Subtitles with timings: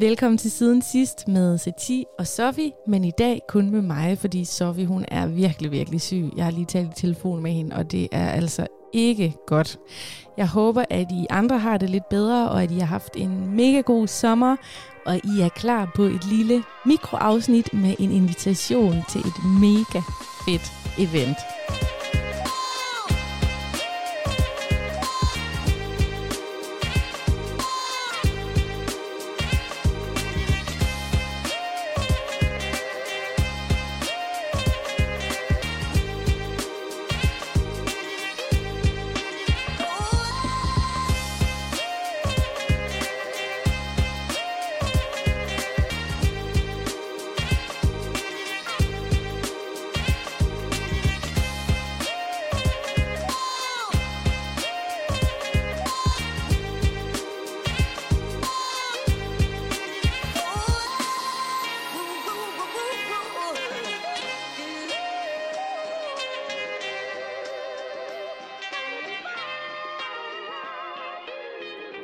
[0.00, 4.44] Velkommen til siden sidst med Sati og Sofie, men i dag kun med mig, fordi
[4.44, 6.30] Sofie hun er virkelig, virkelig syg.
[6.36, 9.78] Jeg har lige talt i telefon med hende, og det er altså ikke godt.
[10.36, 13.56] Jeg håber, at I andre har det lidt bedre, og at I har haft en
[13.56, 14.56] mega god sommer,
[15.06, 20.00] og I er klar på et lille mikroafsnit med en invitation til et mega
[20.46, 21.38] fedt event.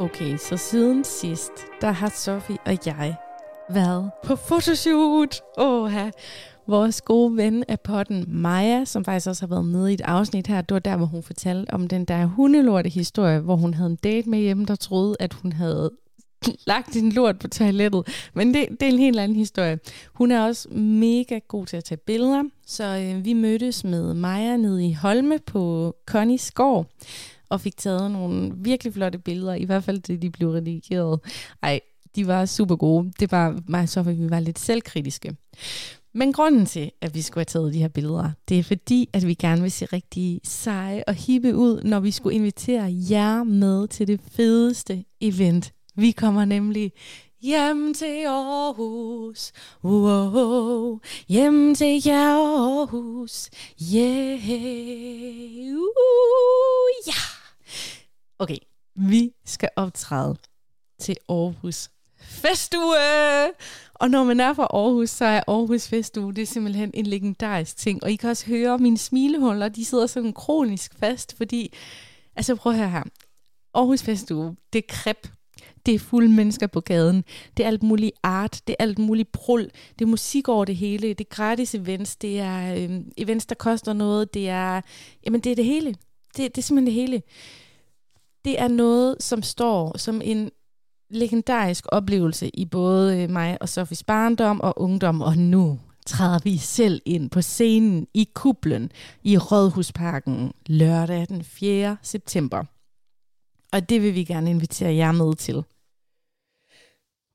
[0.00, 3.16] Okay, så siden sidst, der har Sofie og jeg
[3.70, 5.40] været på fotoshoot.
[5.58, 5.92] Åh,
[6.66, 10.46] vores gode ven af potten, Maja, som faktisk også har været med i et afsnit
[10.46, 13.90] her, det var der, hvor hun fortalte om den der hundelorte historie, hvor hun havde
[13.90, 15.90] en date med hjemme, der troede, at hun havde
[16.66, 18.30] lagt din lort på toilettet.
[18.34, 19.78] Men det, det er en helt anden historie.
[20.14, 24.56] Hun er også mega god til at tage billeder, så øh, vi mødtes med Maja
[24.56, 26.86] nede i Holme på Connies gård,
[27.50, 31.20] og fik taget nogle virkelig flotte billeder, i hvert fald til de blev redigeret.
[31.62, 31.80] Ej,
[32.16, 33.12] de var super gode.
[33.20, 35.36] Det var mig så, at vi var lidt selvkritiske.
[36.14, 39.26] Men grunden til, at vi skulle have taget de her billeder, det er fordi, at
[39.26, 43.88] vi gerne vil se rigtig seje og hippe ud, når vi skulle invitere jer med
[43.88, 45.72] til det fedeste event.
[45.96, 46.92] Vi kommer nemlig
[47.42, 49.52] hjem til Aarhus,
[49.84, 53.50] wow, hjem til jer Aarhus,
[53.94, 54.50] yeah,
[55.72, 55.88] uh,
[57.06, 57.12] ja.
[57.12, 57.29] Yeah.
[58.40, 58.56] Okay,
[58.94, 60.36] vi skal optræde
[60.98, 61.90] til Aarhus
[62.20, 63.52] Festuge.
[63.94, 67.76] Og når man er fra Aarhus, så er Aarhus Festuge, det er simpelthen en legendarisk
[67.76, 68.04] ting.
[68.04, 71.74] Og I kan også høre, mine smilehuller, de sidder sådan kronisk fast, fordi,
[72.36, 73.02] altså prøv at høre her.
[73.74, 75.28] Aarhus Festuge, det er krep,
[75.86, 77.24] det er fulde mennesker på gaden,
[77.56, 80.76] det er alt muligt art, det er alt muligt brul, det er musik over det
[80.76, 84.80] hele, det er gratis events, det er øh, events, der koster noget, det er,
[85.26, 85.94] jamen det er det hele.
[86.36, 87.22] Det, det er simpelthen det hele
[88.44, 90.50] det er noget, som står som en
[91.10, 96.56] legendarisk oplevelse i både øh, mig og Sofies barndom og ungdom, og nu træder vi
[96.56, 98.92] selv ind på scenen i Kublen
[99.22, 101.96] i Rådhusparken lørdag den 4.
[102.02, 102.64] september.
[103.72, 105.62] Og det vil vi gerne invitere jer med til.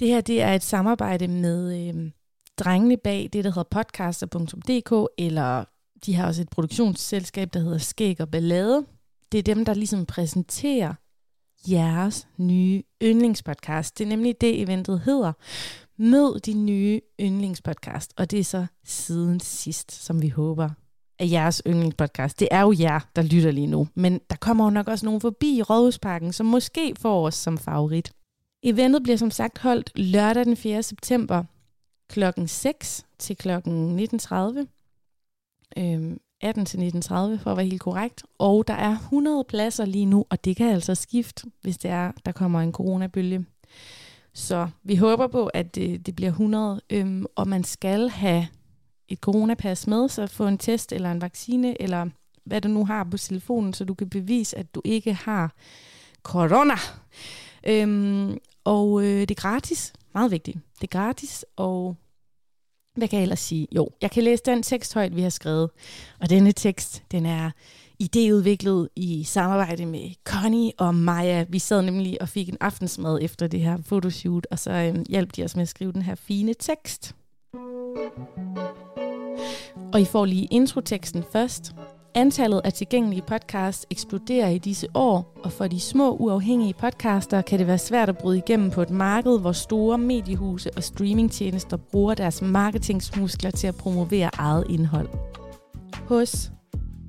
[0.00, 2.10] Det her det er et samarbejde med øh,
[2.58, 5.64] drengene bag det, der hedder podcaster.dk, eller
[6.06, 8.86] de har også et produktionsselskab, der hedder Skæg og Ballade,
[9.36, 10.94] det er dem, der ligesom præsenterer
[11.70, 13.98] jeres nye yndlingspodcast.
[13.98, 15.32] Det er nemlig det, eventet hedder.
[15.98, 20.70] Mød din nye yndlingspodcast, og det er så siden sidst, som vi håber
[21.18, 22.40] at jeres yndlingspodcast.
[22.40, 25.20] Det er jo jer, der lytter lige nu, men der kommer jo nok også nogen
[25.20, 28.12] forbi i Rådhusparken, som måske får os som favorit.
[28.62, 30.82] Eventet bliver som sagt holdt lørdag den 4.
[30.82, 31.44] september
[32.08, 34.66] klokken 6 til klokken 19.30.
[35.78, 38.22] Øhm, 18 til 1930 for at være helt korrekt.
[38.38, 42.12] Og der er 100 pladser lige nu, og det kan altså skifte, hvis det er,
[42.26, 43.44] der kommer en coronabølge.
[44.32, 48.46] Så vi håber på, at det, det bliver 100, øhm, og man skal have
[49.08, 52.08] et coronapas med, så få en test eller en vaccine, eller
[52.44, 55.54] hvad du nu har på telefonen, så du kan bevise, at du ikke har
[56.22, 56.74] corona.
[57.66, 60.58] Øhm, og øh, det er gratis, meget vigtigt.
[60.80, 61.96] Det er gratis, og
[62.96, 63.68] hvad kan jeg ellers sige?
[63.72, 65.70] Jo, jeg kan læse den tekst højt, vi har skrevet.
[66.20, 67.50] Og denne tekst, den er
[68.02, 71.44] idéudviklet i samarbejde med Connie og Maja.
[71.48, 75.36] Vi sad nemlig og fik en aftensmad efter det her fotoshoot, og så øhm, hjalp
[75.36, 77.14] de os med at skrive den her fine tekst.
[79.92, 81.72] Og I får lige introteksten først.
[82.16, 87.58] Antallet af tilgængelige podcasts eksploderer i disse år, og for de små uafhængige podcaster kan
[87.58, 92.14] det være svært at bryde igennem på et marked, hvor store mediehuse og streamingtjenester bruger
[92.14, 95.08] deres marketingsmuskler til at promovere eget indhold.
[95.94, 96.50] Hos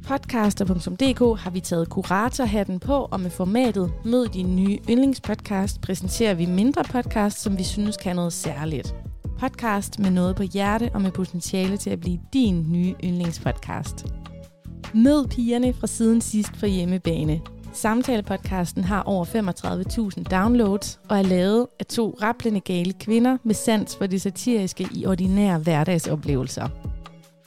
[0.08, 6.46] podcaster.dk har vi taget kuratorhatten på, og med formatet Mød din nye yndlingspodcast præsenterer vi
[6.46, 8.96] mindre podcasts, som vi synes kan noget særligt.
[9.40, 14.06] Podcast med noget på hjerte og med potentiale til at blive din nye yndlingspodcast.
[14.94, 17.42] Mød pigerne fra siden sidst for hjemmebane.
[17.74, 23.96] Samtalepodcasten har over 35.000 downloads og er lavet af to rapplende gale kvinder med sans
[23.96, 26.68] for det satiriske i ordinære hverdagsoplevelser.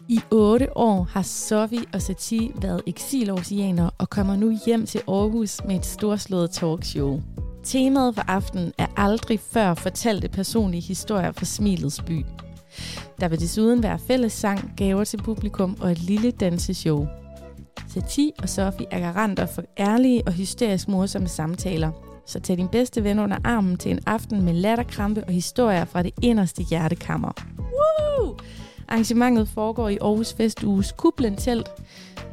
[0.08, 5.64] I otte år har Sofie og Sati været eksilorsianer og kommer nu hjem til Aarhus
[5.64, 7.20] med et storslået talkshow.
[7.64, 12.24] Temaet for aftenen er aldrig før fortalte personlige historier fra Smilets by.
[13.20, 17.06] Der vil desuden være fælles sang, gaver til publikum og et lille danseshow.
[17.94, 21.90] Satie og Sofie er garanter for ærlige og hysterisk morsomme samtaler.
[22.26, 26.02] Så tag din bedste ven under armen til en aften med latterkrampe og historier fra
[26.02, 27.32] det inderste hjertekammer.
[27.58, 28.36] Woo!
[28.88, 31.70] Arrangementet foregår i Aarhus Festuges Kublen Telt.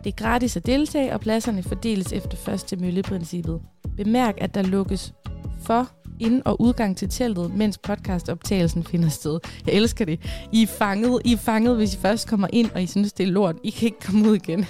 [0.03, 3.61] Det er gratis at deltage, og pladserne fordeles efter første mølleprincippet.
[3.97, 5.13] Bemærk, at der lukkes
[5.61, 9.39] for ind- og udgang til teltet, mens podcastoptagelsen finder sted.
[9.65, 10.19] Jeg elsker det.
[10.51, 13.27] I er fanget, I er fanget, hvis I først kommer ind, og I synes, det
[13.27, 13.55] er lort.
[13.63, 14.65] I kan ikke komme ud igen.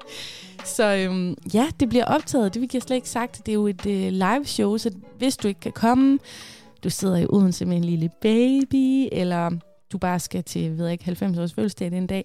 [0.76, 2.54] så øhm, ja, det bliver optaget.
[2.54, 3.38] Det vi jeg slet ikke sagt.
[3.46, 6.18] Det er jo et øh, live show, så hvis du ikke kan komme,
[6.84, 9.50] du sidder i Odense med en lille baby, eller
[9.92, 12.24] du bare skal til, ved jeg ikke, 90 års fødselsdag den dag,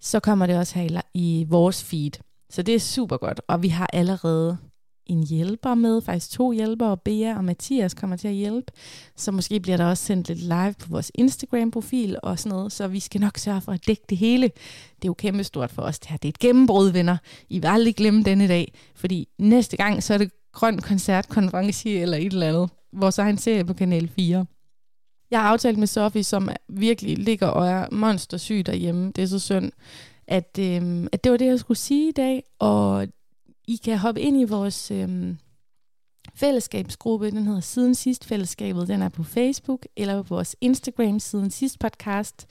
[0.00, 2.10] så kommer det også her i, i vores feed.
[2.50, 4.58] Så det er super godt, og vi har allerede
[5.06, 8.72] en hjælper med, faktisk to hjælpere, Bea og Mathias kommer til at hjælpe.
[9.16, 12.88] Så måske bliver der også sendt lidt live på vores Instagram-profil og sådan noget, så
[12.88, 14.42] vi skal nok sørge for at dække det hele.
[14.96, 16.16] Det er jo kæmpestort for os det her.
[16.16, 17.16] Det er et gennembrud, venner.
[17.48, 22.16] I vil aldrig glemme denne dag, fordi næste gang, så er det grøn koncertkonference eller
[22.16, 22.70] et eller andet.
[22.92, 24.46] Vores egen serie på Kanal 4.
[25.30, 29.12] Jeg har aftalt med Sofie, som virkelig ligger og er monstersyg derhjemme.
[29.16, 29.72] Det er så synd,
[30.26, 32.42] at, øh, at det var det, jeg skulle sige i dag.
[32.58, 33.08] Og
[33.66, 35.38] i kan hoppe ind i vores øhm,
[36.34, 37.30] fællesskabsgruppe.
[37.30, 38.88] Den hedder Siden Sidst Fællesskabet.
[38.88, 42.46] Den er på Facebook eller på vores Instagram Siden Sidst Podcast.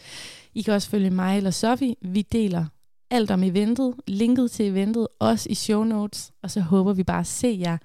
[0.54, 1.96] I kan også følge mig eller Sofie.
[2.02, 2.66] Vi deler
[3.12, 6.32] alt om eventet, linket til eventet, også i show notes.
[6.44, 7.78] Og så håber vi bare at se jer.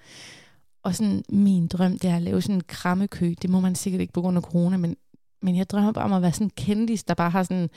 [0.85, 3.35] Og sådan min drøm, det er at lave sådan en krammekø.
[3.43, 4.97] Det må man sikkert ikke på grund af corona, men,
[5.43, 7.71] men jeg drømmer bare om at være sådan en kendis, der bare har sådan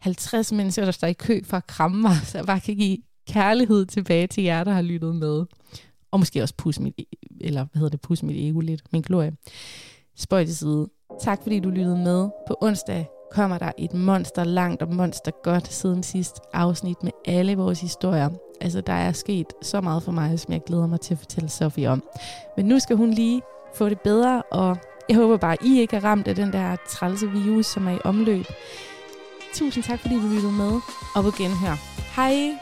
[0.00, 2.98] 50 mennesker, der står i kø for at kramme mig, så jeg bare kan give
[3.28, 5.44] kærlighed tilbage til jer, der har lyttet med.
[6.10, 9.02] Og måske også pusse mit, e- eller hvad hedder det, pusse mit ego lidt, min
[9.02, 9.32] glorie.
[10.16, 10.88] Spøj til side.
[11.20, 12.28] Tak fordi du lyttede med.
[12.48, 17.56] På onsdag kommer der et monster langt og monster godt siden sidst afsnit med alle
[17.56, 18.30] vores historier.
[18.60, 21.48] Altså, der er sket så meget for mig, som jeg glæder mig til at fortælle
[21.48, 22.02] Sofie om.
[22.56, 23.42] Men nu skal hun lige
[23.74, 24.76] få det bedre, og
[25.08, 27.92] jeg håber bare, at I ikke er ramt af den der trælse virus, som er
[27.92, 28.44] i omløb.
[29.54, 30.80] Tusind tak, fordi du lyttede med,
[31.16, 31.76] Op igen her.
[32.16, 32.58] Hej!